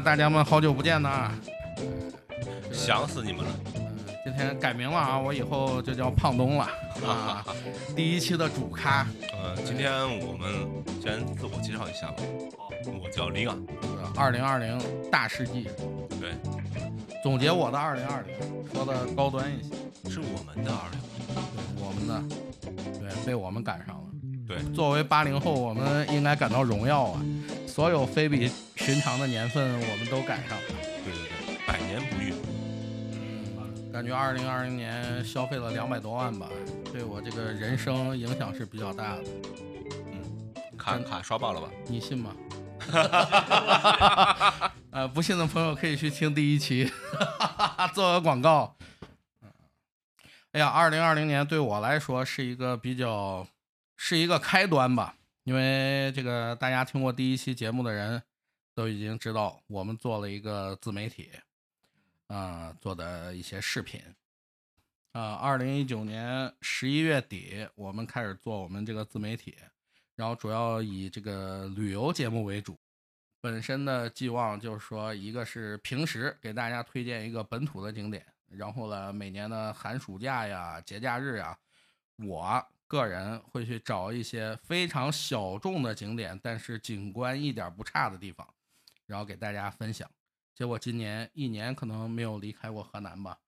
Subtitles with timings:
[0.00, 1.30] 呀，大家们好久不见呐！
[2.72, 3.50] 想死你们了。
[3.74, 3.82] 嗯，
[4.24, 6.66] 今天改名了啊，我以后就叫胖东了
[7.06, 7.44] 啊。
[7.94, 9.92] 第一期的主咖，呃，今天
[10.26, 10.66] 我们
[11.02, 12.22] 先自我介绍一下吧。
[12.86, 13.58] 我叫李昂。
[14.16, 14.78] 二零二零
[15.10, 15.68] 大世纪，
[16.18, 16.32] 对，
[17.22, 18.34] 总结我的二零二零，
[18.72, 21.00] 说的高端一些，是我们的二零，
[21.34, 22.22] 对，我们的，
[22.98, 24.04] 对，被我们赶上了。
[24.48, 27.22] 对，作为八零后，我们应该感到荣耀啊！
[27.68, 28.50] 所有非比
[28.80, 30.64] 寻常的年份，我们都赶上了。
[31.04, 32.34] 对对对，百年不遇。
[33.12, 36.48] 嗯，感觉二零二零年消费了两百多万吧，
[36.92, 39.22] 对我这个人生影响是比较大的。
[40.12, 41.68] 嗯，卡卡刷爆了吧？
[41.86, 42.34] 你信吗？
[44.90, 46.90] 呃，不信的朋友可以去听第一期，
[47.94, 48.74] 做个广告。
[50.52, 53.46] 哎呀，二零二零年对我来说是一个比较。
[54.02, 58.22] 是一个开端吧，因为这个大家听过第一期节目的人
[58.80, 61.30] 都已经知道，我们做了一个自媒体，
[62.28, 64.00] 啊，做的一些视频，
[65.12, 69.54] 啊，二零一九年十一月底，我们开始做我们这个自媒体，
[70.16, 72.80] 然后主要以这个旅游节目为主，
[73.42, 81.58] 本身的寄望就是说，一个是平时给大家推荐一个本土的景点，然后呢，每年的寒暑假呀、节假日呀，
[82.16, 82.66] 我。
[82.90, 88.52] 个人会去找一些非常小众的景点，但是景观一点不差的地方，
[89.10, 90.08] 然后给大家分享。
[90.54, 93.40] 结果今年一年可能没有离开过河南吧。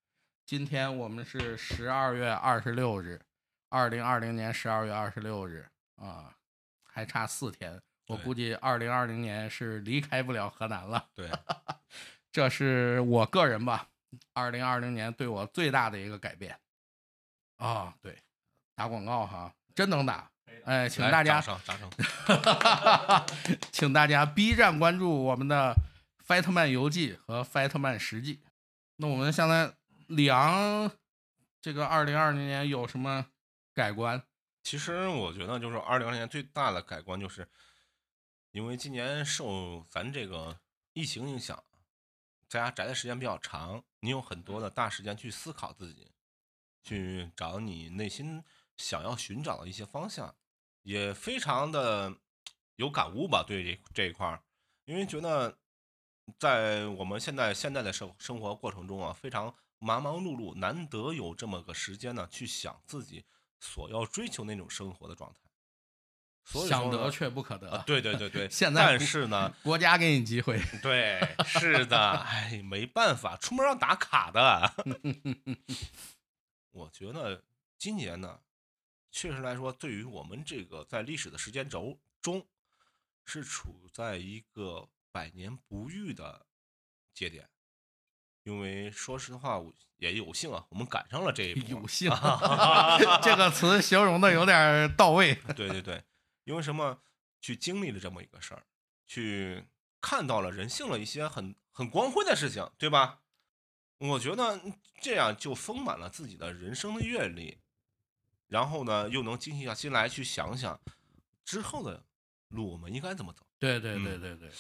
[0.44, 3.22] 今天我们是十二月二十六日，
[3.68, 6.36] 二零二零年十二月二十六日啊，
[6.82, 11.08] 还差四天，我估计二零二零年是离开不了河南了。
[11.14, 11.30] 对，
[12.32, 13.88] 这是我个人吧，
[14.32, 16.58] 二零二零年对我最大的一个改变。
[17.58, 18.18] 啊，对。
[18.74, 20.31] 打广告哈，真能打！
[20.64, 21.90] 哎，请大家，掌声，掌声
[23.72, 25.74] 请大家 B 站关注我们的
[26.24, 28.36] 《费特曼游记》和《费特曼实记》。
[28.96, 29.74] 那我们现在
[30.06, 30.90] 里昂
[31.60, 33.26] 这个二零二零年有什么
[33.74, 34.22] 改观？
[34.62, 37.48] 其实我觉得，就是二零二零年最大的改观，就是
[38.52, 40.56] 因为今年受咱这个
[40.92, 41.62] 疫情影响，
[42.48, 46.12] 在家宅的时间比较长，你有很多的大时间去思考自己，
[46.82, 48.44] 去找你内心。
[48.78, 50.34] 想要寻找的一些方向，
[50.82, 52.14] 也非常的
[52.76, 53.44] 有感悟吧。
[53.46, 54.42] 对这这一块儿，
[54.84, 55.58] 因为觉得
[56.38, 63.24] 在我们现在现在的生生活过程中啊，非常忙忙碌碌，难得有这么个时间呢，去想自己
[63.58, 65.38] 所要追求那种生活的状态。
[66.66, 67.84] 想得却不可得。
[67.86, 68.48] 对对对对。
[68.50, 70.60] 现在但是呢，国家给你机会。
[70.82, 74.74] 对，是的，哎，没办法，出门要打卡的。
[76.72, 77.44] 我觉得
[77.78, 78.40] 今年呢。
[79.12, 82.44] 确实来说，对于我们这个在历史的时间轴中，
[83.24, 86.46] 是处在一个百年不遇的
[87.14, 87.48] 节点。
[88.42, 91.80] 因为说实话，我也有幸啊，我们赶上了这一波。
[91.80, 92.10] 有幸，
[93.22, 95.34] 这个词形容的有点到位。
[95.54, 96.02] 对对对，
[96.42, 97.00] 因为什么？
[97.40, 98.62] 去经历了这么一个事儿，
[99.04, 99.64] 去
[100.00, 103.22] 看到了人性的一些很很光辉的事情，对吧？
[103.98, 104.60] 我觉得
[105.00, 107.58] 这样就丰满了自己的人生的阅历。
[108.52, 110.78] 然后呢，又能静下心来去想想
[111.42, 112.04] 之后的
[112.48, 113.46] 路，我们应该怎么走？
[113.58, 114.50] 对对对对对，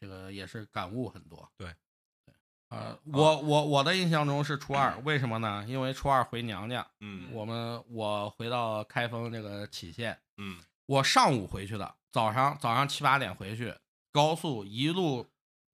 [0.00, 1.46] 这个也是感悟很多。
[1.58, 1.68] 对
[2.24, 2.34] 对，
[2.68, 5.62] 啊，我我我的印象中是初二，为什么呢？
[5.68, 13.74] 因为初二回娘家，嗯，我们我回到开封这个杞县，嗯，我上午回去的，早上早上七八点回去，
[14.10, 15.28] 高速一路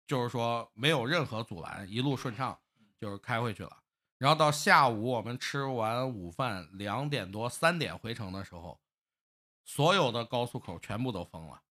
[0.09, 2.59] 就是说没有任何阻拦，一路顺畅，
[3.01, 3.77] 就是开回去了。
[4.21, 8.79] 然后到下午，我们吃完午饭，两点多、三点回城的时候，
[9.65, 11.63] 所有的高速口全部都封了，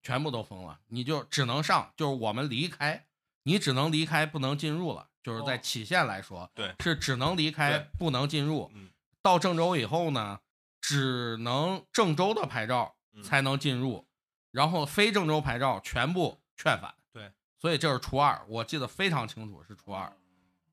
[0.00, 3.08] 全部都封了，你就只能上，就是我们离开，
[3.42, 5.08] 你只能离开，不能进入了。
[5.20, 8.70] 就是在杞县来说，对，是只能离开，不能进入。
[9.20, 10.38] 到郑州以后呢，
[10.80, 12.94] 只能郑州的牌照
[13.24, 14.06] 才能进入，
[14.52, 16.94] 然后非郑州牌照全部劝返。
[17.12, 20.16] 对，所以这是初二，我记得非常清楚，是初二。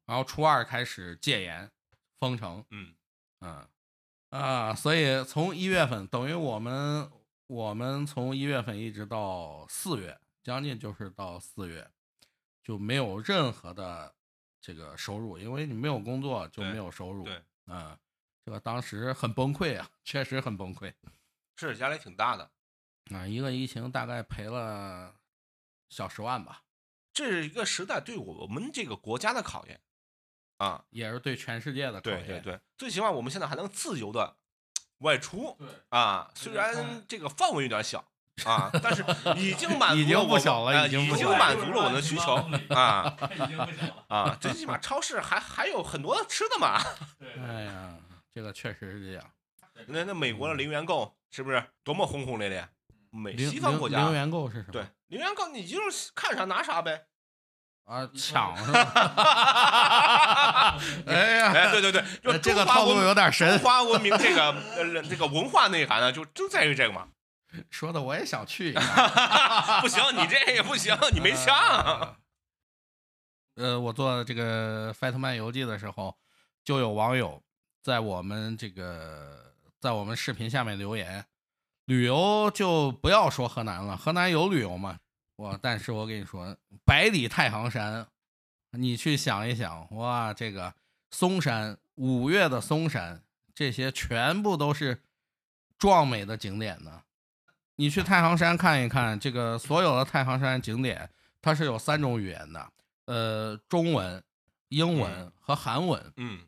[0.06, 1.72] 然后初二开始戒严，
[2.20, 2.96] 封城，嗯。
[3.40, 3.68] 嗯。
[4.30, 7.12] 啊，所以从一月份等于我们
[7.48, 11.92] 我们从一月份一直到四月，将近就是到四月
[12.64, 14.16] 就没有任何的
[14.62, 18.00] 这个收入，因为你没有工作就没有收入，对，嗯，
[18.46, 20.94] 这个当时很崩溃啊，确实很崩溃，
[21.58, 22.50] 是压力挺大的，
[23.14, 25.14] 啊，一个疫情大概赔了
[25.90, 26.64] 小十万吧，
[27.12, 29.82] 这是一个时代对我们这个国家的考验。
[30.62, 34.36] 啊，也是对全世界的对对对，最起码我们现在还能自由的
[35.00, 35.56] 外出。
[35.58, 38.06] 对啊，虽然这个范围有点小，
[38.46, 39.04] 啊，但是
[39.38, 42.36] 已经满足 已经了我不小了呃已已经不小了满足了我的需求
[42.76, 44.06] 啊已经不小了。
[44.08, 46.80] 啊，最起码超市还还有很多吃的嘛。
[47.18, 47.98] 对哎呀，
[48.32, 49.32] 这个确实是这样。
[49.88, 52.70] 那那美国的零元购是不是多么轰轰烈烈？
[53.10, 54.74] 美零西方国家零零元购是什么？
[54.74, 57.08] 对零元购，你就是看啥拿啥呗。
[57.86, 58.80] 啊，抢是吧？
[61.08, 67.08] 哎呀，哎，对对对，就呃这个套路有点神中，华文明这个呃这个文化内涵呢，就就在于这个嘛。
[67.70, 68.80] 说的我也想去一下。
[69.82, 71.54] 不行，你这也不行，你没枪。
[71.54, 72.16] 啊
[73.56, 76.16] 呃，我做这个《费特曼游记》的时候，
[76.64, 77.44] 就有网友
[77.84, 81.26] 在我们这个在我们视频下面留言，
[81.86, 85.00] 旅游就不要说河南了，河南有旅游吗？
[85.42, 86.56] 我但是我跟你说，
[86.86, 88.06] 百里太行山，
[88.74, 90.72] 你去想一想，哇，这个
[91.10, 93.24] 嵩山，五岳的嵩山，
[93.56, 95.02] 这些全部都是
[95.80, 97.02] 壮美的景点呢。
[97.78, 101.10] 你去太行山看一看，这个所有的太行山景点，
[101.42, 102.72] 它是有三种语言的，
[103.06, 104.24] 呃，中文、
[104.68, 106.14] 英文嗯和韩文。
[106.18, 106.42] 嗯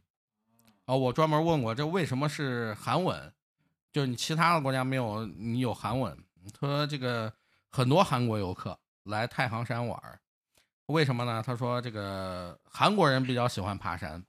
[0.86, 3.34] 啊，我专门问过，这为什么是韩文？
[3.92, 6.16] 就是你其他的国家没有，你有韩文。
[6.60, 7.34] 他说这个
[7.70, 10.20] 很多韩国游客来太行山玩儿，
[10.88, 11.44] 为什么呢？
[11.46, 14.24] 他说这个韩国人比较喜欢爬山，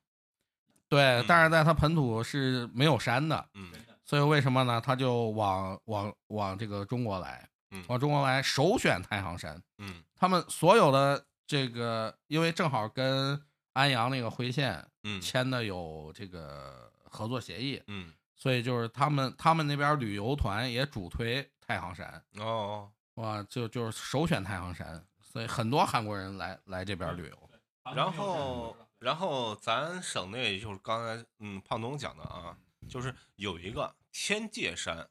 [0.89, 3.73] 对，嗯但是在他本土是没有山的，嗯。
[4.05, 4.81] 所以为什么呢？
[4.81, 7.83] 他就往往往这个中国来，嗯。
[7.89, 9.61] 往中国来，首选太行山。
[9.79, 10.03] 嗯。
[10.15, 13.41] 他们所有的这个，因为正好跟
[13.73, 15.21] 安阳那个辉县嗯。
[15.21, 18.13] 签的有这个合作协议，嗯。
[18.37, 27.51] 所以就是他们他们那边旅游团也主推太行山，哦，哇，就就是首选太行山，所以很多韩国人来来这边旅游。
[27.95, 32.57] 然后然后咱省内就是刚才嗯胖东讲的啊，
[32.89, 35.09] 就是有一个天界山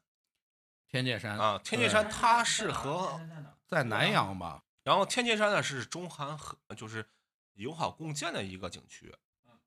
[0.88, 3.20] 天界山啊，天界山它是和
[3.66, 4.62] 在南阳吧？
[4.82, 7.08] 然后天界山呢是中韩和就是
[7.54, 9.14] 友好共建的一个景区，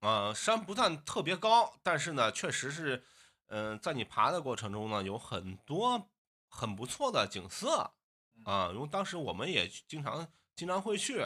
[0.01, 3.03] 啊、山不但特别高，但是呢，确实是，
[3.47, 6.09] 嗯、在你爬的过程中呢，有很多
[6.49, 7.91] 很不错的景色，
[8.47, 11.19] 啊，因为当时我们也经常经常会去，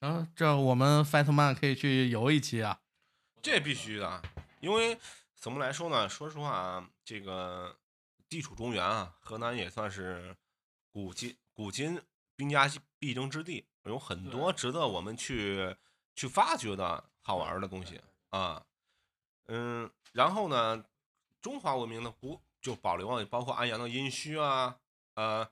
[0.00, 2.80] 啊，这我们 Fatman 可以去游一期啊。
[3.42, 4.22] 这必须的，
[4.60, 4.98] 因为
[5.36, 6.08] 怎么来说呢？
[6.08, 7.76] 说实话啊，这个
[8.30, 10.34] 地处中原啊，河南也算是
[10.90, 12.00] 古今古今
[12.34, 12.66] 兵家
[12.98, 15.76] 必争之地，有很多值得我们去
[16.14, 18.00] 去发掘的好玩儿的东西
[18.30, 18.64] 啊。
[19.48, 20.82] 嗯，然后呢，
[21.42, 24.78] 中华文明的古就保留了包括安阳的殷墟啊，
[25.12, 25.50] 呃，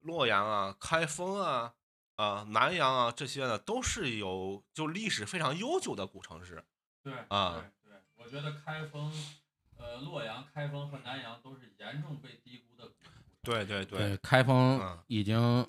[0.00, 1.72] 洛阳啊、开封啊、
[2.16, 6.64] 啊、南阳啊这些呢，都是有就历史非常悠久的古城市。
[7.02, 9.12] 对啊对对，我觉得开封、
[9.76, 13.12] 呃洛阳、开封和南阳都是严重被低估的古城。
[13.42, 15.66] 对对对，开封嗯已经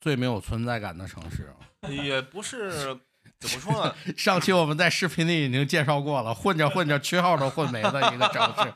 [0.00, 1.56] 最没有存在感的城市了。
[1.88, 2.98] 也不是
[3.38, 3.94] 怎么说呢？
[4.16, 8.74] 上期我们在视频里已经介绍过了，混着混着区号都混没了一个城市。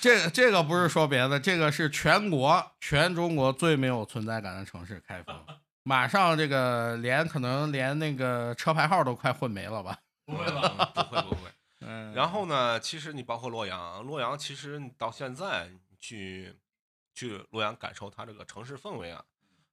[0.00, 5.34] 这这个不是说别的，这个是全国全中国最没有存在感的城市——开封。
[5.82, 9.98] 马上这个连可能连那个车牌号都快混没了吧？
[10.24, 10.92] 不会吧？
[10.94, 11.50] 不会不会。
[11.80, 16.54] 嗯，然后呢，其实你包括洛阳，洛阳其实你到现在你去
[17.14, 19.24] 去洛阳感受它这个城市氛围啊，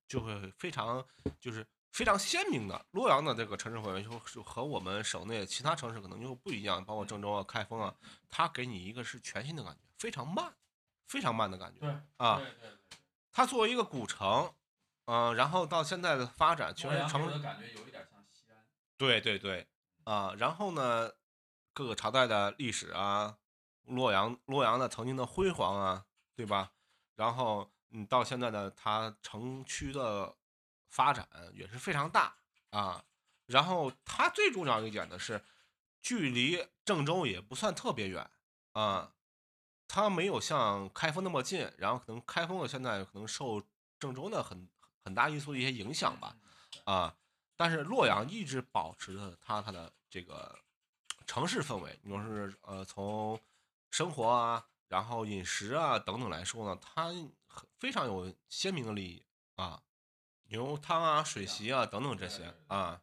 [0.08, 1.06] 就会非常
[1.40, 2.86] 就是非常鲜明的。
[2.92, 7.96] 洛阳的这个城市氛围就是和我们省内其他城市可能就不一样，包括郑州啊、开封啊，
[8.30, 10.54] 它给你一个是全新的感觉，非常慢，
[11.08, 11.80] 非常慢的感觉。
[11.80, 12.42] 对啊
[13.32, 14.52] 它作为一个古城，
[15.06, 18.66] 嗯、然后到现在的发展，确洛阳给实城我的感觉有一点像西安。
[18.98, 19.68] 对对对，
[20.06, 21.12] 啊，然后呢，
[21.74, 23.38] 各个朝代的历史啊，
[23.84, 26.72] 洛阳洛阳的曾经的辉煌啊，对吧？
[27.16, 30.36] 然后嗯，到现在的它城区的
[30.98, 32.36] 发展也是非常大
[32.72, 33.06] 啊。
[33.46, 35.46] 然后它最重要一点的是，
[36.02, 38.28] 距离郑州也不算特别远
[38.72, 39.14] 啊，
[39.88, 41.72] 它没有像开封那么近。
[41.78, 43.62] 然后可能开封的现在可能受
[44.00, 44.68] 郑州的很
[45.04, 46.36] 很大因素的一些影响吧。
[46.86, 47.16] 啊，
[47.56, 50.58] 但是洛阳一直保持着它它的这个
[51.28, 53.40] 城市氛围，你说是呃从
[53.92, 57.14] 生活啊，然后饮食啊等等来说呢，它
[57.80, 59.24] 非常有鲜明的利益
[59.56, 59.82] 啊，
[60.50, 63.02] 牛汤啊、水席啊等等这些啊，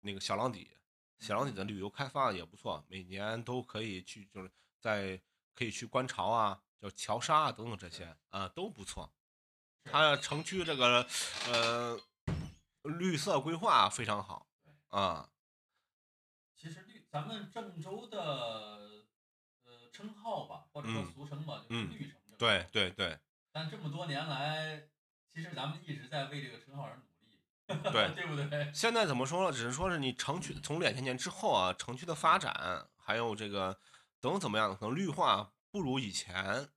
[0.00, 0.70] 那个小浪底，
[1.18, 4.50] 小浪底的旅游开发也不错，每年都可以去，就是
[4.80, 5.20] 在
[5.54, 9.12] 可以去观潮啊，叫桥沙啊等等这些啊都不错。
[9.84, 11.06] 它城区这个
[11.48, 12.00] 呃
[12.82, 14.46] 绿色规划非常好
[14.88, 15.28] 啊，
[16.56, 18.18] 其实绿，咱们郑州的
[19.64, 22.18] 呃称号吧，或者说嗯俗称吧，就是嗯绿城。
[22.38, 23.18] 对对对，
[23.52, 24.88] 但这么多年来，
[25.34, 28.70] 其实咱们一直在为这个称号而努力，对 对不对？
[28.74, 29.56] 现在怎么说呢？
[29.56, 33.78] 只是说是你城区从两千年之后啊，城区的发展，还有这个
[34.20, 36.68] 等怎么样，可能绿化不如以前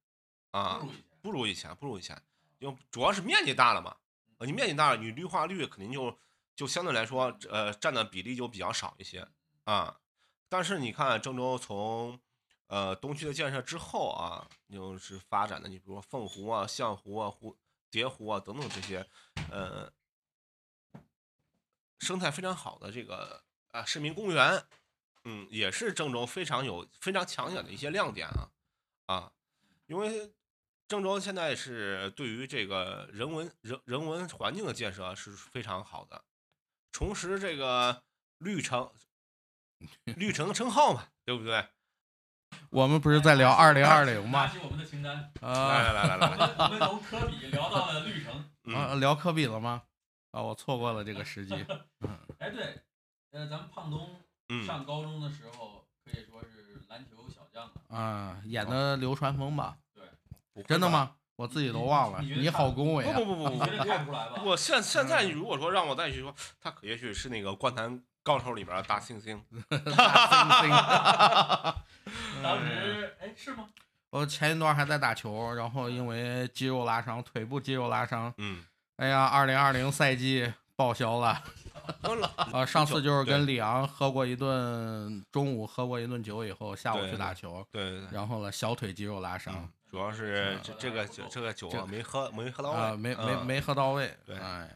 [0.51, 1.15] 啊不，如以前。
[1.21, 2.21] 不如以前，不如以前，
[2.59, 3.97] 因为主要是面积大了嘛。
[4.37, 6.17] 呃你面积大了，你绿化率肯定就
[6.55, 9.27] 就相对来说，呃，占的比例就比较少一些
[9.63, 9.97] 啊。
[10.47, 12.19] 但是你看郑州从
[12.67, 17.57] 呃东区的建设之后啊，就是发展的，你比如说凤湖啊、象湖啊、湖
[17.95, 19.07] 蝶湖啊等等这些，
[19.49, 19.89] 呃，
[21.99, 24.67] 生态非常好的这个啊市民公园，
[25.23, 28.51] 嗯，也是郑州非常有非常抢眼的一些亮点啊
[29.05, 29.31] 啊，
[29.85, 30.33] 因为
[30.89, 36.25] 郑州现在是对于这个人文人人文环境的建设是非常好的，
[36.91, 38.03] 重拾这个
[38.39, 38.91] 绿城
[40.03, 41.65] 绿城称号嘛，对不对？
[42.75, 44.47] 我们不是在聊二零二零拿吗？
[44.49, 48.49] 起我们的清单，来啊来来来来我来，们我们从科比聊到了绿城。
[48.65, 49.83] 嗯，啊，聊科比了吗？
[50.31, 51.53] 啊，我错过了这个时机。
[52.37, 52.81] 哎，对，
[53.31, 57.97] 呃，咱们胖东嗯上高中的时候可以说是篮球小将了。
[57.97, 59.77] 啊，演的流川枫吧？
[59.93, 60.01] 不
[60.59, 60.67] 会吧？
[60.67, 61.15] 真的吗？
[61.37, 62.19] 我自己都忘了。
[62.21, 63.17] 你好恭维啊！
[63.17, 64.41] 不不不不不你觉得看不出来吧？
[64.43, 69.39] 我现现在如果说让我再去说，他可也许是那个《灌篮高手》里边的大猩猩。
[72.41, 73.67] 当时哎是吗？
[74.09, 78.65] 我前一段还在打球，然后因为肌肉拉伤，腿部肌肉拉伤，嗯，
[78.95, 81.43] 哎呀，二零二零赛季报销了。
[82.51, 94.17] 呃，上次就是跟李昂喝过一顿，中午喝过一顿酒以后，下午去打球，对对对，然后呢，小腿肌肉拉伤嗯，主要是这个酒这个酒没喝没喝到啊，位，没没嗯没喝到位。
[94.25, 94.69] 对哎呀，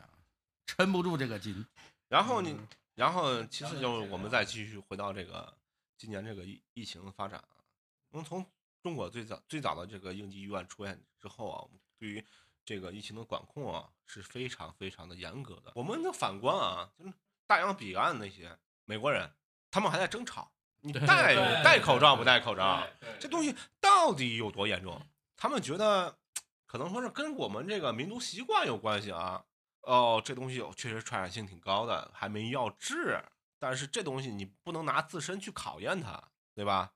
[0.68, 1.66] 撑不住这个劲。
[2.10, 2.68] 然后你嗯
[3.00, 5.58] 然后其次就是我们再继续回到这个
[5.98, 7.64] 今年这个疫疫情的发展啊，
[8.10, 8.46] 我们从
[8.84, 12.22] 中国最早最早的这个应急医院出现之后啊，我们对于
[12.66, 15.72] 这个疫情的管控啊是非常非常的严格的。
[15.76, 17.14] 我们的反观啊，就是
[17.48, 19.32] 大洋彼岸那些美国人，
[19.72, 20.52] 他们还在争吵，
[20.82, 22.86] 你戴戴口罩不戴口罩，
[23.18, 25.02] 这东西到底有多严重？
[25.38, 26.20] 他们觉得
[26.66, 29.46] 可能说是跟我们这个民族习惯有关系啊。
[29.82, 33.22] 哦，这东西有确实传染性挺高的，还没药治。
[33.58, 36.24] 但是这东西你不能拿自身去考验它，
[36.56, 36.92] 对吧？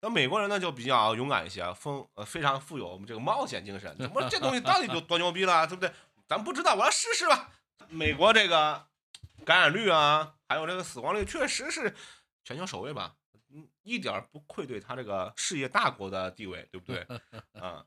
[0.00, 3.96] 那美国人呢就比较勇敢一些，丰呃非常富有我们这个冒险精神。
[3.98, 5.90] 怎么这东西到底有 多牛逼了，对不对？
[6.28, 7.50] 咱不知道，我要试试吧。
[7.88, 8.86] 美国这个
[9.44, 11.94] 感染率啊，还有这个死亡率，确实是
[12.44, 13.14] 全球首位吧？
[13.52, 17.06] 嗯，一点不愧对他这个事业大国的地位，对不对？
[17.60, 17.84] 啊，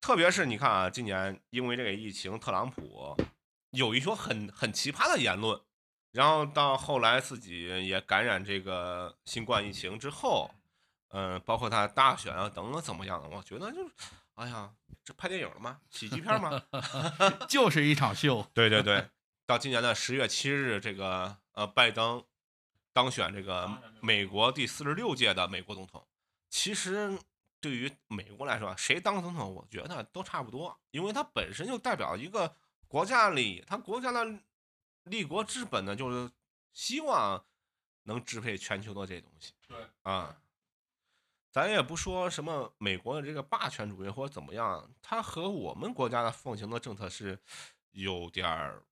[0.00, 3.16] 特别是你看啊，今年因为这个疫情，特朗普
[3.72, 5.60] 有一说很很奇葩的言论，
[6.12, 10.50] 然后到后来自己也感染这个新冠疫情之后，
[11.08, 13.94] 嗯、包括他大选啊等等怎么样的，我觉得就是，
[14.34, 14.70] 哎呀，
[15.04, 15.80] 这拍电影了吗？
[15.90, 16.62] 喜剧片吗？
[17.48, 18.46] 就是一场秀。
[18.54, 19.08] 对对对，
[19.46, 22.22] 到今年的十月七日，这个呃，拜登
[22.92, 26.06] 当选这个美国第四十六届的美国总统。
[26.50, 27.18] 其实
[27.58, 32.54] 对于美国来说，谁当总统，我觉得都差不多，因为他本身就代表一个
[32.92, 34.38] 国家利益，他国家的
[35.04, 36.30] 立国之本呢，就是
[36.74, 37.42] 希望
[38.02, 39.54] 能支配全球的这些东西。
[39.66, 40.36] 对啊。
[41.50, 47.38] 咱也不说什么美国的这个霸权主义或者怎么样，它和我们国家的奉行的政策是
[47.92, 48.82] 有点儿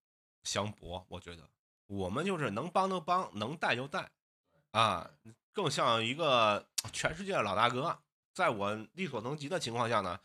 [0.44, 1.46] 相驳，我觉得
[1.86, 4.10] 我们就是能帮就帮，能带就带，
[4.70, 5.10] 啊，
[5.52, 7.98] 更像一个全世界的老大哥，
[8.32, 10.18] 在我力所能及的情况下呢，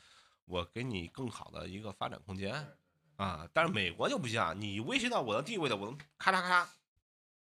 [0.45, 2.77] 我给你更好的一个发展空间，
[3.17, 6.67] 啊，但是美国就不一样，你威胁到我的地位的，我能咔嚓咔嚓，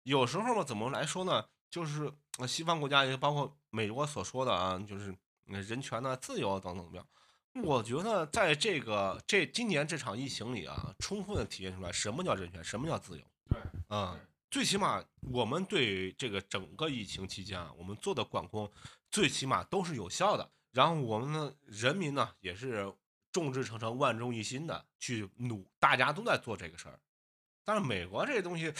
[0.04, 1.46] 有时候嘛，怎么来说呢？
[1.70, 5.14] 就是呃西方国家也包括美国所说的啊，就是
[5.48, 7.06] 呃人权呢、自由啊等等？
[7.64, 13.24] 我觉得在这个这今年这场疫情里啊，充分的体现出来什么叫人权，什么叫自由。
[13.50, 13.58] 对，
[13.90, 14.20] 嗯，
[14.52, 18.70] 最起码我们对这个整个疫情期间啊，我们做的管控，
[19.10, 20.50] 最起码都是有效的。
[20.72, 22.94] 然后我们的，人民呢也是
[23.36, 26.98] 众志成城、万众一心的去努，大家都在做这个事儿。
[27.66, 28.74] 但是美国这东西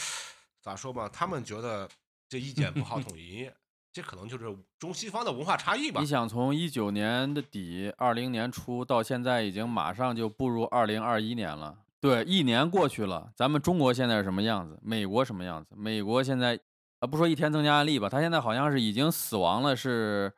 [0.62, 1.86] 咋说吧，他们觉得
[2.26, 3.50] 这意见不好统一，
[3.92, 6.06] 这可能就是中西方的文化差异吧你。
[6.06, 11.76] 想从一九年的底，二零年初到现在，已经马上就步入二零二一年了。
[12.00, 14.78] 对，一年过去了，咱们中国现在是什么样子？
[14.82, 15.74] 美国什么样子？
[15.76, 16.58] 美国现在，
[17.00, 20.32] 啊，不说一天增加案例吧，他现在好像是已经死亡了，是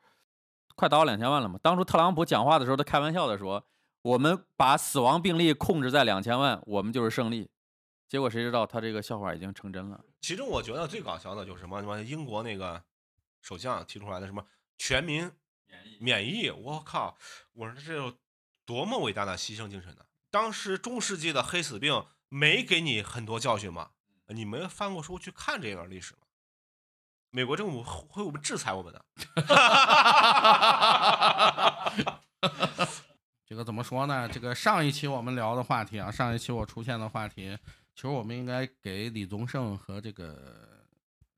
[0.75, 1.57] 快达到两千万了嘛。
[1.63, 3.65] 当初特朗普讲话的时候，他开玩笑的说，
[4.09, 7.51] 我们把死亡病例控制在两千万，我们就是胜利。
[8.09, 10.03] 结果谁知道他这个笑话已经成真了。
[10.23, 12.83] 其中我觉得最搞笑的就是什么什么英国那个
[13.43, 14.43] 首相提出来的什么
[14.79, 15.31] 全民
[15.67, 17.19] 免疫免疫，我靠！
[17.53, 18.15] 我说这有
[18.65, 20.07] 多么伟大的牺牲精神呢？
[20.31, 23.91] 当时中世纪的黑死病没给你很多教训吗？
[24.29, 26.21] 你没翻过书去看这段历史吗？
[27.29, 29.05] 美国政府会会不会制裁我们的？
[33.47, 34.29] 这个怎么说呢？
[34.29, 37.57] 这个上一期我们聊的话题啊，上一期我出现的话题，
[37.95, 40.37] 其实我们应该给李宗盛和这个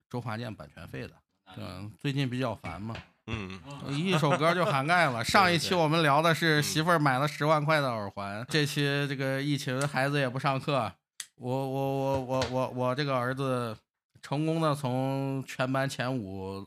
[0.08, 1.12] 周华健版权费的。
[1.58, 5.22] 嗯，最近比较烦嘛，嗯，一首歌就涵盖了。
[5.26, 10.90] 上一期我们聊的是嗯媳妇儿买了十万块的耳环，这期这个疫情孩子也不上课，
[11.34, 13.76] 我我我我我我这个儿子
[14.22, 16.66] 成功的从全班前五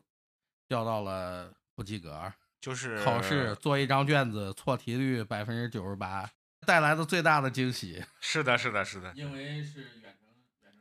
[0.68, 2.32] 掉到了不及格。
[2.64, 6.30] 就是考试做一张卷子，错题率百分之九十八，
[6.66, 8.02] 带来的最大的惊喜。
[8.22, 9.86] 是的，是的，是的，因为是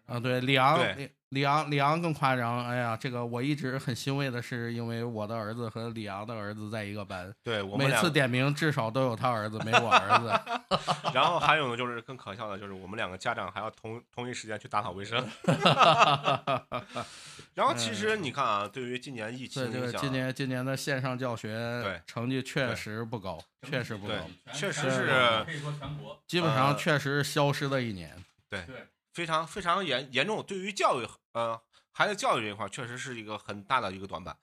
[0.07, 0.19] 啊！
[0.19, 2.67] 对，李昂，对李李昂，李昂更夸张。
[2.67, 10.31] 哎呀，这个我一直很欣慰的是，因为我的儿子和李昂的儿子在一个班，对我们每次，点名至少都有他儿子，没我儿子。
[11.15, 15.27] 然后还有呢，就是更可笑的，就是我们两个家长还要同同一时间去打扫卫生。
[17.55, 24.15] 然后其实你看啊，对于今年疫情今年今年的线上教学对成绩确实不高，确实不高，
[24.53, 25.07] 确实是
[25.47, 28.15] 可以说全国基本上呃确实消失了一年。
[28.51, 28.67] 对
[29.13, 30.43] 非常非常严严重。
[30.45, 31.61] 对于教育，呃，
[31.93, 34.39] 孩子教育这一块，确实是一个很大的一个短板。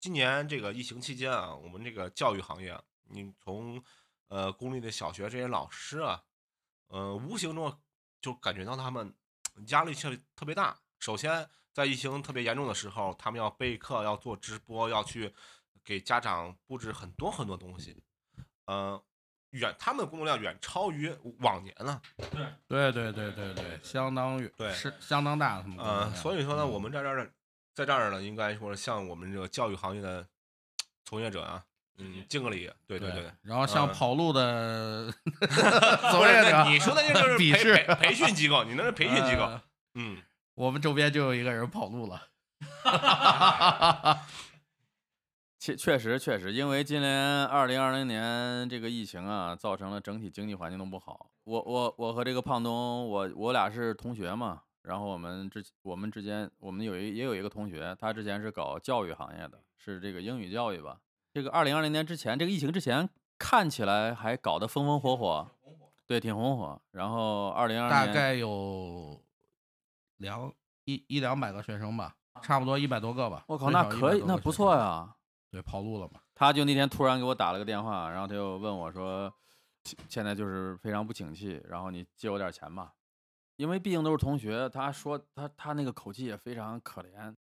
[0.00, 3.82] 今年这个疫情期间啊，我们这个教育行业，你从
[4.28, 6.22] 呃公立的小学这些老师啊，
[6.88, 7.80] 呃，无形中
[8.20, 9.14] 就感觉到他们
[9.68, 10.78] 压力特别特别大。
[10.98, 15.34] 首先，在疫情特别严重的时候，他们要备课，要做直播，要去
[15.84, 18.02] 给家长布置很多很多东西，
[18.64, 19.02] 呃，
[19.50, 22.00] 远他们的工作量远超于往年了。
[22.30, 27.30] 对，对对对对对，相当于对是相当大的他们工作呃，量所以说呢，嗯我们在这儿呢，
[27.74, 30.26] 在这儿呢，应该说像我们这个教育行业的
[31.04, 31.62] 从业者啊，
[31.98, 33.30] 嗯，敬个礼，对对对。
[33.42, 35.60] 然后像嗯跑路的不 是
[36.10, 39.62] 从业者那，你说的这就是 培鄙视培培训机构，你那是培训机构，呃
[39.94, 40.22] 嗯，
[40.54, 42.28] 我们周边就有一个人跑路了。
[45.66, 51.28] 确确实确实，因为今年二零二零年这个疫情啊，造成了整体经济环境都不好。
[51.42, 61.00] 我我我和这个胖东，我我俩是同学嘛，然后我们之我们之间，我们有一也有一个同学，他之前是搞教育行业的，是这个英语教育吧。
[61.34, 65.48] 这个二零二零年之前，这个疫情之前看起来还搞得风风火火，
[66.06, 66.80] 对，挺红火。
[66.92, 69.20] 然后二零二年大概有
[70.18, 70.52] 两
[70.84, 73.44] 一一两百个学生吧，差不多一百多个吧。
[73.48, 74.52] 我靠，最少100那可以，那不。
[74.52, 75.12] 错呀。
[75.56, 76.20] 对，跑路了嘛。
[76.34, 79.32] 他就那天突然给我打了个电话，然后他就问我说，
[79.84, 82.92] 现现在就是非常不景气，然后你借我点钱吧，
[83.56, 84.68] 因为毕竟都是同学。
[84.68, 87.34] 他说他他那个口气也非常可怜，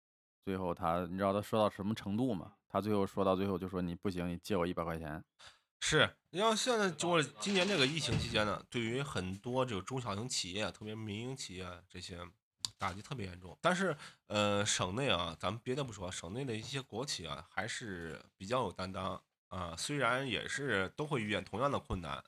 [0.46, 2.54] 最后他你知道他说到什么程度吗？
[2.70, 5.24] 他最后说到最后就说你不行，你借我一百块钱。
[5.82, 12.20] 是，你要现在就是今年这个疫情期间呢，对于很多这个中小型企业，特别民营企业这些
[12.84, 13.58] 打击特别严重。
[13.62, 13.96] 但是，
[14.28, 19.74] 呃，省内啊，咱们别的不说，省内的一些国企啊，还是比较有担当啊。
[19.78, 22.22] 虽然也是都会遇见同样的困难，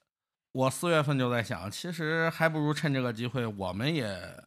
[0.53, 4.41] 我四月份就在想，其实还不如趁这个机会，我们也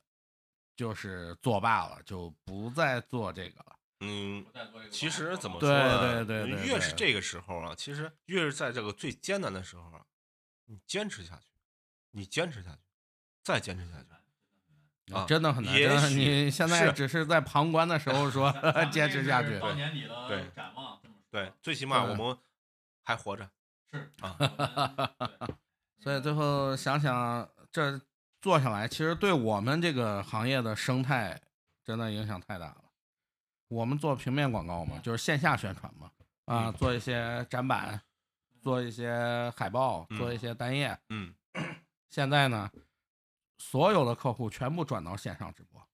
[0.75, 3.77] 就是作罢了，就不再做这个了。
[4.01, 4.47] 嗯。
[4.90, 6.25] 其实怎么说呢？
[6.25, 10.07] 对对对对越是这个时候啊，其实越是在这个最艰难的时候啊，
[10.64, 11.53] 你坚持下去，
[12.12, 12.79] 你坚持下去，
[13.44, 14.07] 再坚持下去。
[15.12, 15.75] 啊真的很难。
[15.75, 18.53] 真的，你现在只是在旁观的时候说
[18.90, 19.59] 坚持下去。
[19.59, 20.99] 到年底的对展望，
[21.31, 22.37] 对，最起码我们
[23.05, 23.49] 还活着。
[23.90, 24.37] 是啊
[26.01, 28.01] 所以最后想想，这
[28.40, 31.40] 做下来，其实对我们这个行业的生态
[31.85, 32.85] 真的影响太大了。
[33.68, 36.11] 我们做平面广告嘛，就是线下宣传嘛，
[36.44, 38.01] 啊，嗯做一些展板，
[38.62, 40.97] 做一些海报，做一些单页。
[41.09, 41.35] 嗯，
[42.11, 42.71] 现在呢，
[43.59, 45.87] 所有的客户全部转到线上直播，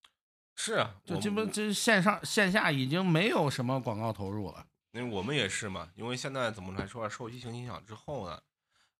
[0.54, 4.66] 是啊，就基本们这线上线下已经没有什么广告投入了。
[4.92, 8.40] 因为我们也是嘛，因为现在怎么来说，受疫情影响之后呢，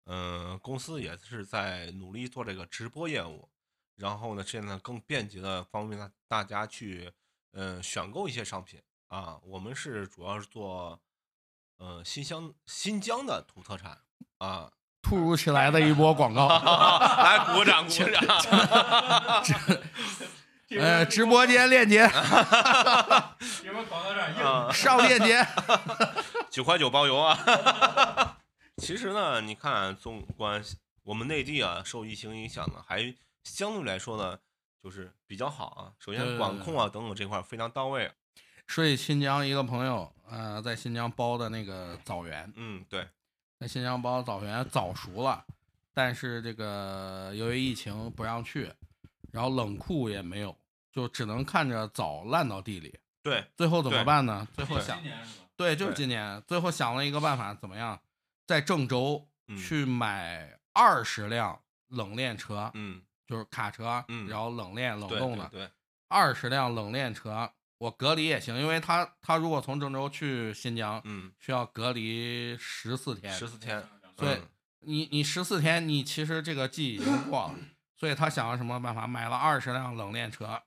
[0.06, 3.48] 嗯、公司也是在努力做这个直播业务，
[3.94, 7.12] 然后呢，现在更便捷的方便大大家去，
[7.52, 9.38] 嗯、选购一些商品啊。
[9.44, 11.00] 我们是主要是做，
[11.76, 14.02] 呃，新乡新疆的土特产
[14.38, 14.72] 啊，
[15.04, 16.48] 突如其来的一波广告，
[17.22, 18.24] 来鼓掌鼓掌。
[20.70, 22.04] 呃，直播间链接
[23.62, 25.46] 你们广告这儿硬啊上链接。
[26.50, 28.38] 九块九包邮啊。
[28.78, 30.60] 其实呢，你看，纵观
[31.04, 33.14] 我们内地啊，受疫情影响呢，还
[33.44, 34.38] 相对来说呢，
[34.82, 35.92] 就是比较好啊。
[36.00, 38.10] 首先，管控啊等等这块儿非常到位。
[38.66, 43.06] 所以新疆，一个朋友，呃，在新疆包的那个枣园，嗯，对，
[43.64, 45.42] 在新疆包枣园早熟了，
[45.94, 48.70] 但是这个由于疫情不让去，
[49.32, 50.54] 然后冷库也没有，
[50.92, 52.94] 就只能看着枣烂到地里。
[53.22, 54.46] 对，最后怎么办呢？
[54.54, 55.00] 最后想？
[55.56, 57.98] 对，就是今年，最后想了一个办法，怎么样，
[58.46, 65.72] 在郑州嗯去买二十辆冷链车，嗯，就是卡车，嗯然后冷链冷冻的，
[66.08, 67.50] 二十辆冷链车，
[67.84, 74.48] 我隔离也行，因为他他如果从郑州去新疆，嗯，需要隔离十四天，十四天，所以嗯
[74.80, 77.54] 你你十四天，你其实这个季已经过了，
[77.94, 79.06] 所以他想了什么办法？
[79.06, 80.62] 买了二十辆冷链车，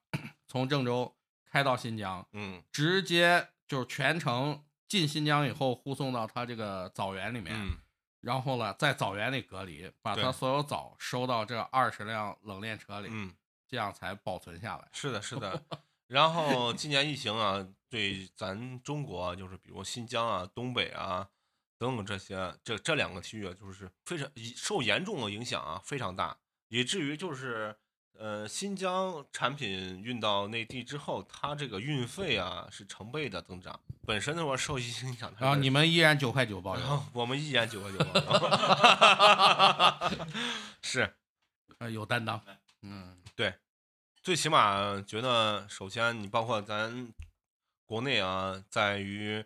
[0.48, 1.16] 从郑州
[1.52, 7.78] 开到新疆，嗯直接就是全程进新疆以后护送到他这个枣园里面，嗯，
[8.22, 13.34] 然后呢在枣园里隔离，把他所有枣收到这二十辆冷链车里，嗯，
[13.68, 14.88] 这样才保存下来。
[14.94, 15.60] 是的，是的。
[16.08, 21.28] 然后今年疫情啊，对咱中国啊就是比如新疆啊、东北啊
[21.78, 26.38] 等等这些这这两个区域啊，就是非常受严重的影响啊，非常大，
[26.70, 27.76] 以至于就是
[28.18, 33.80] 呃新疆产品运到内地之后，它这个运费啊是成倍的增长。
[34.06, 38.40] 本身的话受疫情影响，然后你们依然九块九包邮， 我们依然九块九包
[40.10, 40.26] 邮，
[40.82, 41.14] 是。
[41.80, 42.42] 呃，有担当。
[42.82, 43.16] 嗯，
[44.28, 47.14] 最起码觉得，首先你包括咱
[47.86, 49.42] 国内啊，在于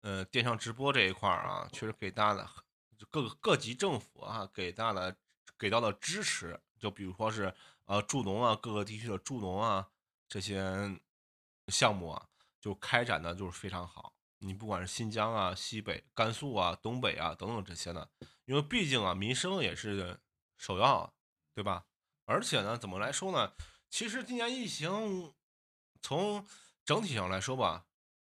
[0.00, 2.50] 呃电商直播这一块儿啊，确实给大家的
[3.08, 5.16] 各各级政府啊给大的
[5.56, 9.88] 给到的支持，就比如说是呃助农啊，各个地区的助农啊
[10.26, 10.98] 这些
[11.68, 12.26] 项目啊，
[12.60, 14.16] 就开展的就是非常好。
[14.38, 18.08] 你不管是新疆啊、西北、甘肃啊、东北啊等等这些呢，
[18.46, 20.18] 因为毕竟啊民生也是
[20.56, 21.14] 首要，
[21.54, 21.86] 对吧？
[22.24, 23.52] 而且呢，怎么来说呢？
[23.94, 25.32] 其实今年疫情
[26.02, 26.44] 从
[26.84, 27.84] 整体上来说吧，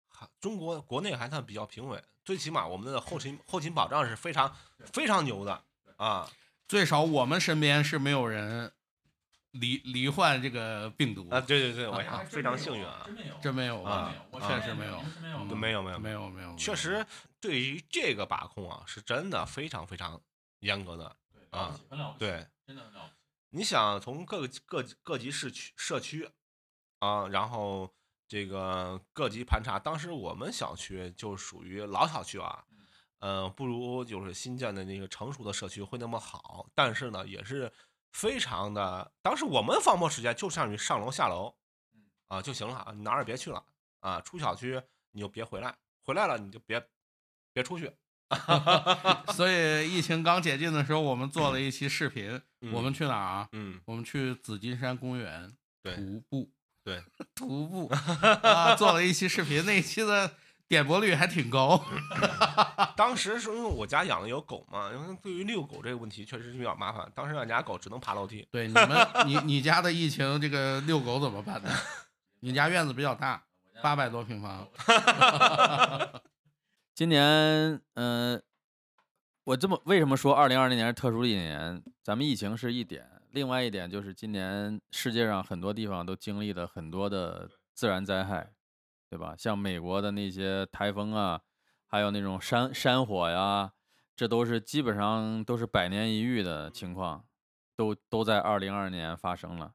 [0.07, 4.55] 还中国国内还算比较平稳，最起码我们的后勤后勤保障是非常
[4.93, 5.63] 非常牛的
[5.95, 6.29] 啊。
[6.67, 8.71] 最少我们身边是没有人
[9.49, 17.03] 罹罹患这个病毒啊，对对对，我啊呀非常幸运啊，真没有，真没有啊确实没有没有没有没有没有没有，确实
[17.41, 20.21] 对于这个把控啊，是真的非常非常
[20.59, 21.15] 严格的。
[21.33, 23.16] 对，了不起，很了不起，对，真的很了不起。
[23.49, 26.29] 你想从各个各各级市区社区
[26.99, 27.93] 啊，然后
[28.27, 32.65] 这个各级盘查，当时我们小区就属于老小区啊，
[33.19, 37.71] 呃，不如就是新建的那个成熟的社区会那么好，但是呢，也是
[38.11, 39.11] 非常的。
[39.21, 41.55] 当时我们放播时间就像于上楼下楼
[41.93, 43.65] 嗯，啊就行了啊，你哪儿也别去了
[44.01, 44.81] 啊，出小区
[45.11, 46.85] 你就别回来，回来了你就别
[47.53, 47.95] 别出去。
[49.33, 52.41] 所以疫情刚解禁的时候，我们做了一期视频。
[52.61, 53.47] 嗯我们去哪儿啊？
[53.51, 56.49] 嗯，我们去紫金山公园徒步，
[56.83, 57.03] 对，
[57.35, 57.87] 徒步
[58.41, 60.31] 啊，做了一期视频，那一期的
[60.67, 61.85] 点播率还挺高。
[62.97, 67.09] 当时是因为我家养的有狗嘛，因为对于遛狗这个问题确实是比较麻烦。
[67.13, 68.47] 当时俺家狗只能爬楼梯。
[68.51, 71.69] 对，你们你你家的疫情这个遛狗怎么办呢？
[72.39, 73.43] 你家院子比较大，
[73.83, 74.67] 八百多平方。
[76.97, 78.41] 今年，嗯、
[79.43, 81.79] 我这么为什么说二零二零年是特殊的一年？
[82.01, 88.51] 咱们疫情是一点，另外一点就是今年世界上很多地方都经历了很多的自然灾害，
[89.11, 89.35] 对吧？
[89.37, 91.39] 像美国的那些台风啊，
[91.85, 93.73] 还有那种山山火呀，
[94.15, 97.23] 这都是基本上都是百年一遇的情况，
[97.75, 99.71] 都都在二零二年发生了。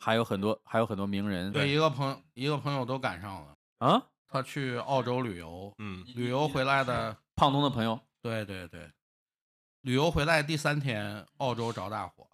[0.00, 8.90] 还有很多还有很多名人对，一个朋一个朋友都赶上了，啊，他去澳洲旅游，嗯，旅游回来的，胖东的朋友对对对，
[9.82, 12.26] 旅游回来第三天，澳洲着大火。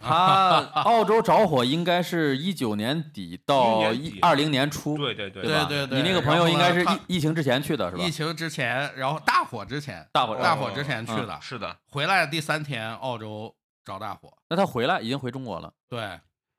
[0.00, 5.64] 他 澳洲着火应该是一九年底到一二零年初，对对对对？
[5.66, 8.10] 对对你那个朋友应该是疫疫情之前去的是吧疫？
[8.10, 16.00] 情之前，然后大火之前，大火大火之前去嗯的，是的，回来第三天，澳洲着大火，那他回来已经回中国了，对，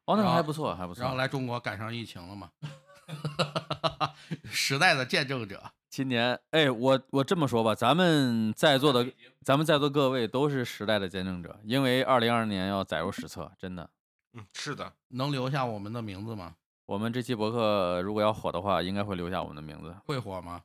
[0.05, 1.01] 哦，那还不错，还不错。
[1.01, 2.51] 然后来中国赶上疫情了嘛，
[4.51, 5.71] 时代的见证者。
[5.89, 9.05] 今年，哎，我我这么说吧，咱们在座的
[9.41, 13.89] 咱们在座各位都是时代的见证者，因为二零二二年要载入史册，真的。
[14.33, 16.55] 嗯，是的，能留下我们的名字吗？
[16.85, 20.61] 我们这期博客如果要火的话，应该会留下我们的名字，会火吗？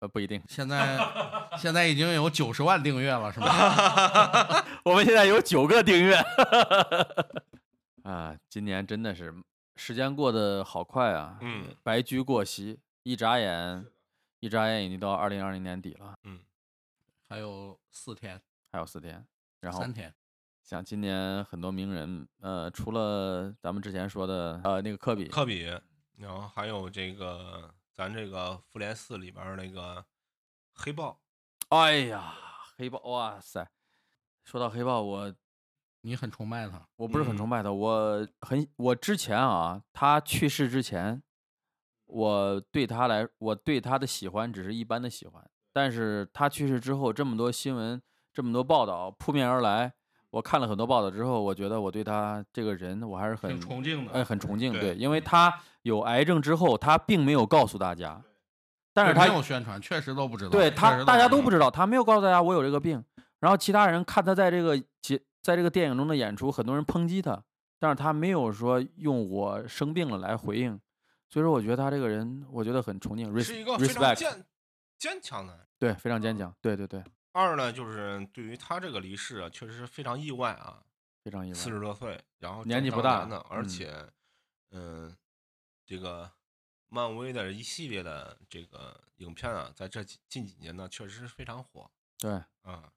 [0.00, 0.42] 呃，不一定。
[0.46, 0.98] 现在
[1.56, 4.62] 现在已经有九十万订阅了，是吧？
[4.84, 6.14] 我们现在有九个订阅。
[8.04, 9.34] 啊，今年真的是
[9.76, 11.38] 时间过得好快啊！
[11.42, 13.86] 嗯，白驹过隙，一眨眼，
[14.40, 16.40] 一眨眼已经到二零二零年底了，嗯
[17.28, 18.40] 还有四天，
[18.72, 19.26] 还有四天。
[19.60, 20.14] 然后三天，
[20.62, 25.64] 像今年很多名人，呃，除了咱们之前说的呃那个科比，科比，
[26.16, 30.04] 然后还有这个咱这个复联四里边那个
[30.72, 31.20] 黑豹，
[31.70, 32.34] 哎呀，
[32.76, 33.68] 黑豹，哇塞，
[34.44, 35.34] 说到黑豹，我
[36.06, 41.20] 你很崇拜他，我不是很嗯崇拜他，我很我之前啊，他去世之前，
[42.06, 48.00] 我对他来，我对他的喜欢只是一般的喜欢，但是他去世之后，这么多新闻，
[48.32, 49.92] 这么多报道扑面而来，
[50.30, 54.12] 我看了很多报道之后，我觉得我对他这个人我还是很崇敬的。
[54.12, 58.22] 哎很崇敬，对对，因为他有癌症之后，他并没有告诉大家，
[58.94, 60.50] 但是他没有宣传，确实都不知道。
[60.50, 63.04] 对他大家都不知道，他没有告诉大家我有这个病，
[63.40, 67.40] 然后其他人看他在这个节在这个电影中的演出，很多人抨击他，
[67.78, 70.80] 但是他没有说用我生病了来回应，
[71.28, 74.44] 所以说我觉得他这个人，我觉得很崇敬是一个非常坚
[74.98, 75.68] 坚强的。
[75.78, 80.82] 对，非常坚强，对对对，二呢，就是对于他这个离世啊，确实是非常意外啊，
[81.22, 84.06] 非常意外四，十多岁，然后年纪不大正当年的，而嗯且，
[84.72, 85.16] 嗯、
[85.86, 86.28] 这个
[86.88, 92.32] 漫威的一系列的这个影片啊，在这几近几年呢，确实是非常火对。
[92.62, 92.92] 啊。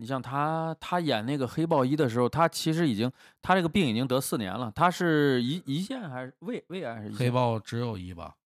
[0.00, 3.10] 你像他，他演那个黑豹一的时候，他其实已经，
[3.42, 4.70] 他这个病已经得四年了。
[4.70, 8.36] 他是胰胰腺还是胃胃癌还是胰黑豹只有一吧？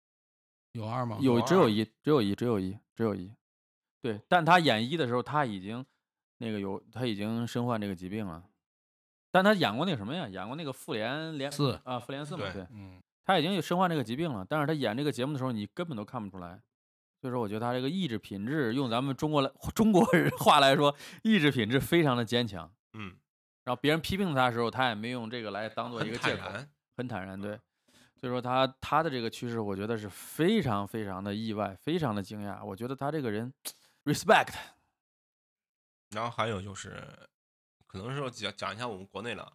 [0.73, 1.19] 有二吗？
[1.21, 3.31] 有只有一，只有一，只有一，只有一。
[4.01, 5.85] 对，但他演一的时候，他已经
[6.39, 8.43] 那个有，他已经身患这个疾病了。
[9.31, 10.27] 但他演过那个什么呀？
[10.27, 14.43] 演过那个复联联四啊，复联四嘛，对对，嗯，他已经有身患这个疾病了。
[14.49, 16.59] 但是他演这个节目的时候，你根本都看不出来。
[17.23, 22.69] 所以说，我觉得他这个意志品质，用咱们中国来中国人话来说，意志品质非常的坚强。
[22.95, 23.17] 嗯，
[23.63, 26.43] 然后别人批评他的时候，他也没用这个来当做一个借口。
[26.43, 26.71] 坦然。
[26.97, 27.61] 很坦然，对。
[28.17, 32.65] 所以说他他的这个趋势，我觉得是非常非常的意外，非常的惊讶。
[32.65, 33.55] 我觉得他这个人，
[34.05, 34.55] respect，
[36.11, 37.01] 然后还有就是，
[37.87, 39.53] 可能是讲讲一下我们国内了，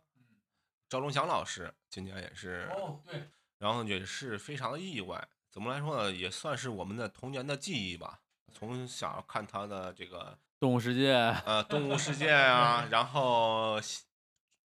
[0.88, 5.28] 赵忠祥老师今年也是，哦，对，然后也是非常的意外。
[5.50, 6.12] 怎么来说呢？
[6.12, 8.20] 也算是我们的童年的记忆吧。
[8.54, 11.14] 从小看他的这个动物世界
[11.46, 14.04] 呃《动物世界》啊， 然后西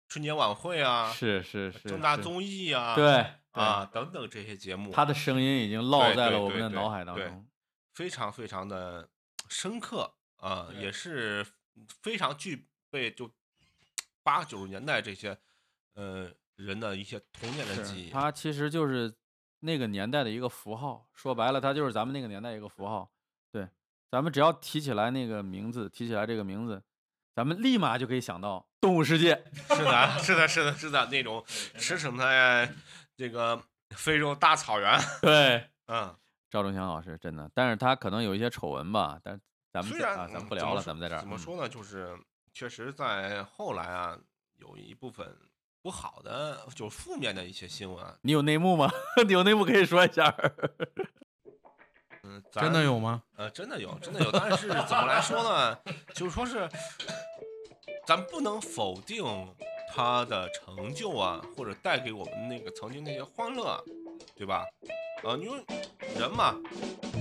[0.08, 7.46] 春节晚会啊，是是是是重大综艺啊，对啊等等这些节目，他的声音已经烙在了我们的脑海当中。
[7.92, 9.08] 非常非常的
[9.48, 11.46] 深刻啊，对也是
[12.02, 13.30] 非常具备就
[14.22, 15.36] 八九十年代这些
[15.94, 18.10] 呃人的一些童年的记，忆。
[18.10, 19.14] 他其实就是
[19.64, 21.06] 那个年代的一个符号。
[21.14, 23.10] 说白了，它就是咱们那个年代一个符号。
[23.50, 23.68] 对，
[24.10, 26.82] 咱们只要提起来那个名字，提起来这个名字，
[27.34, 29.34] 咱们立马就可以想到《动物世界》。
[29.74, 32.72] 是的，是的，是的，是的，那种驰骋在
[33.16, 36.14] 这个非洲大草原，对， 嗯，
[36.50, 39.40] 赵忠祥老师真的，但是他可能有一些丑闻吧，但
[39.72, 41.68] 咱们啊，咱们不聊了，咱们在这儿嗯怎么说呢？
[41.68, 42.16] 就是
[42.52, 44.18] 确实在后来啊，
[44.58, 45.26] 有一部分
[45.84, 48.90] 不好的，就负面的一些新闻啊，你有内幕吗？
[49.28, 50.34] 你有内幕可以说一下。
[52.24, 53.22] 嗯，真的有吗？
[53.36, 55.78] 呃，真的有，真的有，但是怎么来说呢？
[56.14, 56.66] 就是说是，
[58.06, 59.22] 咱不能否定
[59.94, 63.78] 他的成就啊，或者带给我们那个曾经那些欢乐，
[64.34, 64.64] 对吧？
[65.22, 65.62] 啊，因为
[66.16, 66.56] 人嘛，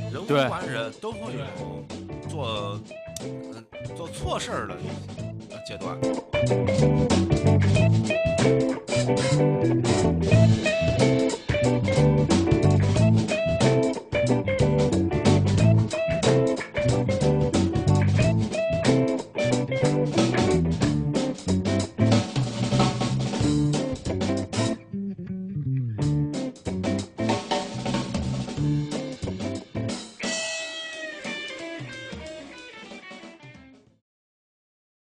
[0.10, 1.46] 人无对完人，都会有
[2.30, 2.82] 做、呃、
[3.98, 4.88] 做错事儿的一
[5.50, 6.00] 个阶段。
[9.06, 10.73] Thank you.